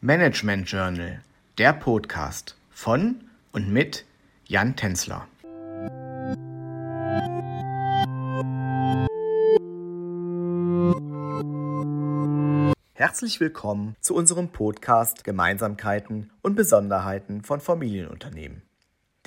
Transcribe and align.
Management 0.00 0.70
Journal, 0.70 1.22
der 1.58 1.72
Podcast 1.72 2.56
von 2.70 3.16
und 3.50 3.68
mit 3.72 4.04
Jan 4.46 4.76
Tenzler. 4.76 5.26
Herzlich 12.92 13.40
willkommen 13.40 13.96
zu 14.00 14.14
unserem 14.14 14.50
Podcast 14.50 15.24
Gemeinsamkeiten 15.24 16.30
und 16.42 16.54
Besonderheiten 16.54 17.42
von 17.42 17.60
Familienunternehmen. 17.60 18.67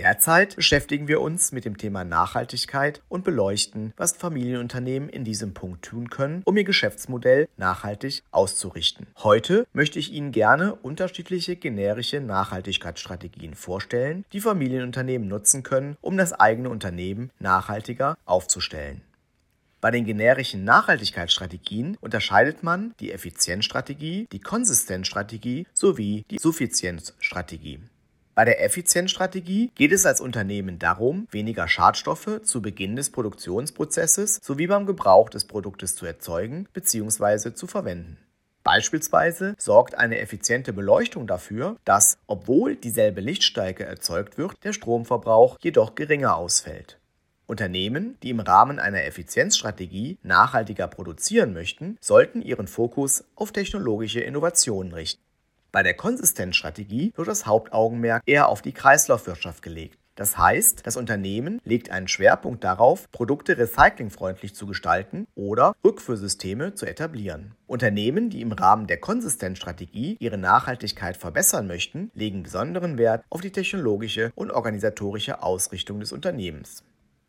Derzeit 0.00 0.56
beschäftigen 0.56 1.08
wir 1.08 1.20
uns 1.20 1.52
mit 1.52 1.66
dem 1.66 1.76
Thema 1.76 2.04
Nachhaltigkeit 2.04 3.02
und 3.10 3.22
beleuchten, 3.22 3.92
was 3.98 4.16
Familienunternehmen 4.16 5.10
in 5.10 5.24
diesem 5.24 5.52
Punkt 5.52 5.84
tun 5.84 6.08
können, 6.08 6.40
um 6.46 6.56
ihr 6.56 6.64
Geschäftsmodell 6.64 7.48
nachhaltig 7.58 8.22
auszurichten. 8.30 9.08
Heute 9.18 9.66
möchte 9.74 9.98
ich 9.98 10.10
Ihnen 10.10 10.32
gerne 10.32 10.74
unterschiedliche 10.74 11.54
generische 11.54 12.22
Nachhaltigkeitsstrategien 12.22 13.54
vorstellen, 13.54 14.24
die 14.32 14.40
Familienunternehmen 14.40 15.28
nutzen 15.28 15.64
können, 15.64 15.98
um 16.00 16.16
das 16.16 16.32
eigene 16.32 16.70
Unternehmen 16.70 17.30
nachhaltiger 17.38 18.16
aufzustellen. 18.24 19.02
Bei 19.82 19.90
den 19.90 20.06
generischen 20.06 20.64
Nachhaltigkeitsstrategien 20.64 21.98
unterscheidet 22.00 22.62
man 22.62 22.94
die 23.00 23.12
Effizienzstrategie, 23.12 24.28
die 24.32 24.40
Konsistenzstrategie 24.40 25.66
sowie 25.74 26.24
die 26.30 26.38
Suffizienzstrategie. 26.38 27.80
Bei 28.34 28.44
der 28.44 28.64
Effizienzstrategie 28.64 29.70
geht 29.74 29.92
es 29.92 30.06
als 30.06 30.20
Unternehmen 30.20 30.78
darum, 30.78 31.26
weniger 31.30 31.66
Schadstoffe 31.68 32.40
zu 32.42 32.62
Beginn 32.62 32.96
des 32.96 33.10
Produktionsprozesses 33.10 34.40
sowie 34.42 34.68
beim 34.68 34.86
Gebrauch 34.86 35.28
des 35.30 35.46
Produktes 35.46 35.96
zu 35.96 36.06
erzeugen 36.06 36.68
bzw. 36.72 37.52
zu 37.54 37.66
verwenden. 37.66 38.18
Beispielsweise 38.62 39.54
sorgt 39.58 39.96
eine 39.96 40.20
effiziente 40.20 40.72
Beleuchtung 40.72 41.26
dafür, 41.26 41.76
dass, 41.84 42.18
obwohl 42.26 42.76
dieselbe 42.76 43.20
Lichtstärke 43.20 43.84
erzeugt 43.84 44.38
wird, 44.38 44.62
der 44.64 44.72
Stromverbrauch 44.72 45.58
jedoch 45.60 45.94
geringer 45.94 46.36
ausfällt. 46.36 46.98
Unternehmen, 47.46 48.16
die 48.22 48.30
im 48.30 48.38
Rahmen 48.38 48.78
einer 48.78 49.04
Effizienzstrategie 49.04 50.18
nachhaltiger 50.22 50.86
produzieren 50.86 51.52
möchten, 51.52 51.98
sollten 52.00 52.42
ihren 52.42 52.68
Fokus 52.68 53.24
auf 53.34 53.50
technologische 53.50 54.20
Innovationen 54.20 54.92
richten. 54.92 55.22
Bei 55.72 55.84
der 55.84 55.94
Konsistenzstrategie 55.94 57.12
wird 57.14 57.28
das 57.28 57.46
Hauptaugenmerk 57.46 58.22
eher 58.26 58.48
auf 58.48 58.60
die 58.60 58.72
Kreislaufwirtschaft 58.72 59.62
gelegt. 59.62 59.98
Das 60.16 60.36
heißt, 60.36 60.86
das 60.86 60.96
Unternehmen 60.96 61.60
legt 61.64 61.90
einen 61.90 62.08
Schwerpunkt 62.08 62.64
darauf, 62.64 63.10
Produkte 63.12 63.56
recyclingfreundlich 63.56 64.54
zu 64.54 64.66
gestalten 64.66 65.28
oder 65.36 65.74
Rückführsysteme 65.84 66.74
zu 66.74 66.86
etablieren. 66.86 67.54
Unternehmen, 67.68 68.30
die 68.30 68.40
im 68.40 68.52
Rahmen 68.52 68.88
der 68.88 68.98
Konsistenzstrategie 68.98 70.16
ihre 70.18 70.36
Nachhaltigkeit 70.36 71.16
verbessern 71.16 71.68
möchten, 71.68 72.10
legen 72.14 72.42
besonderen 72.42 72.98
Wert 72.98 73.24
auf 73.30 73.40
die 73.40 73.52
technologische 73.52 74.32
und 74.34 74.50
organisatorische 74.50 75.42
Ausrichtung 75.42 76.00
des 76.00 76.12
Unternehmens. 76.12 76.82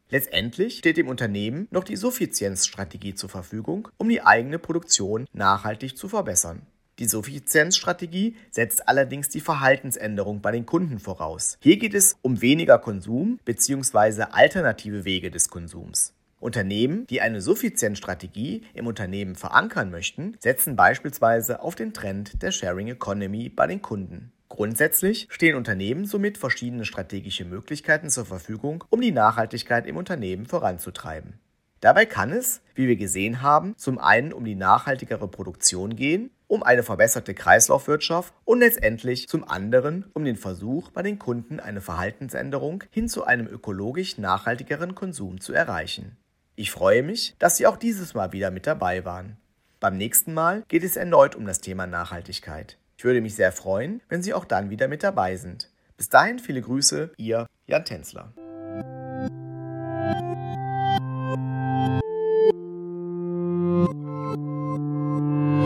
Letztendlich 0.09 0.79
steht 0.79 0.97
dem 0.97 1.07
Unternehmen 1.07 1.69
noch 1.71 1.85
die 1.85 1.95
Suffizienzstrategie 1.95 3.15
zur 3.15 3.29
Verfügung, 3.29 3.87
um 3.97 4.09
die 4.09 4.21
eigene 4.21 4.59
Produktion 4.59 5.25
nachhaltig 5.31 5.95
zu 5.95 6.09
verbessern. 6.09 6.63
Die 7.01 7.07
Suffizienzstrategie 7.07 8.35
setzt 8.51 8.87
allerdings 8.87 9.27
die 9.27 9.39
Verhaltensänderung 9.39 10.39
bei 10.41 10.51
den 10.51 10.67
Kunden 10.67 10.99
voraus. 10.99 11.57
Hier 11.59 11.77
geht 11.77 11.95
es 11.95 12.15
um 12.21 12.43
weniger 12.43 12.77
Konsum 12.77 13.39
bzw. 13.43 14.25
alternative 14.29 15.03
Wege 15.03 15.31
des 15.31 15.49
Konsums. 15.49 16.13
Unternehmen, 16.39 17.07
die 17.07 17.19
eine 17.19 17.41
Suffizienzstrategie 17.41 18.61
im 18.75 18.85
Unternehmen 18.85 19.33
verankern 19.33 19.89
möchten, 19.89 20.37
setzen 20.37 20.75
beispielsweise 20.75 21.61
auf 21.61 21.73
den 21.73 21.91
Trend 21.91 22.39
der 22.43 22.51
Sharing 22.51 22.89
Economy 22.89 23.49
bei 23.49 23.65
den 23.65 23.81
Kunden. 23.81 24.31
Grundsätzlich 24.47 25.25
stehen 25.31 25.55
Unternehmen 25.55 26.05
somit 26.05 26.37
verschiedene 26.37 26.85
strategische 26.85 27.45
Möglichkeiten 27.45 28.11
zur 28.11 28.25
Verfügung, 28.25 28.83
um 28.91 29.01
die 29.01 29.11
Nachhaltigkeit 29.11 29.87
im 29.87 29.97
Unternehmen 29.97 30.45
voranzutreiben. 30.45 31.39
Dabei 31.79 32.05
kann 32.05 32.31
es, 32.31 32.61
wie 32.75 32.87
wir 32.87 32.95
gesehen 32.95 33.41
haben, 33.41 33.73
zum 33.75 33.97
einen 33.97 34.33
um 34.33 34.45
die 34.45 34.53
nachhaltigere 34.53 35.27
Produktion 35.27 35.95
gehen, 35.95 36.29
um 36.51 36.63
eine 36.63 36.83
verbesserte 36.83 37.33
Kreislaufwirtschaft 37.33 38.33
und 38.43 38.59
letztendlich 38.59 39.29
zum 39.29 39.47
anderen 39.47 40.11
um 40.13 40.25
den 40.25 40.35
Versuch 40.35 40.91
bei 40.91 41.01
den 41.01 41.17
Kunden 41.17 41.61
eine 41.61 41.79
Verhaltensänderung 41.79 42.83
hin 42.91 43.07
zu 43.07 43.23
einem 43.23 43.47
ökologisch 43.47 44.17
nachhaltigeren 44.17 44.93
Konsum 44.93 45.39
zu 45.39 45.53
erreichen. 45.53 46.17
Ich 46.57 46.69
freue 46.69 47.03
mich, 47.03 47.35
dass 47.39 47.55
Sie 47.55 47.67
auch 47.67 47.77
dieses 47.77 48.15
Mal 48.15 48.33
wieder 48.33 48.51
mit 48.51 48.67
dabei 48.67 49.05
waren. 49.05 49.37
Beim 49.79 49.95
nächsten 49.95 50.33
Mal 50.33 50.63
geht 50.67 50.83
es 50.83 50.97
erneut 50.97 51.37
um 51.37 51.45
das 51.45 51.61
Thema 51.61 51.87
Nachhaltigkeit. 51.87 52.77
Ich 52.97 53.05
würde 53.05 53.21
mich 53.21 53.35
sehr 53.35 53.53
freuen, 53.53 54.01
wenn 54.09 54.21
Sie 54.21 54.33
auch 54.33 54.43
dann 54.43 54.69
wieder 54.69 54.89
mit 54.89 55.03
dabei 55.03 55.37
sind. 55.37 55.71
Bis 55.95 56.09
dahin 56.09 56.37
viele 56.37 56.61
Grüße, 56.61 57.11
Ihr 57.15 57.47
Jan 57.65 57.85
Tänzler. 57.85 58.33